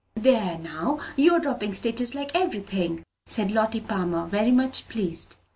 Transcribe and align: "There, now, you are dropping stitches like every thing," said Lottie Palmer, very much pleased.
"There, 0.15 0.57
now, 0.57 0.97
you 1.15 1.31
are 1.35 1.39
dropping 1.39 1.73
stitches 1.73 2.15
like 2.15 2.31
every 2.33 2.61
thing," 2.61 3.03
said 3.27 3.51
Lottie 3.51 3.81
Palmer, 3.81 4.25
very 4.25 4.49
much 4.51 4.89
pleased. 4.89 5.35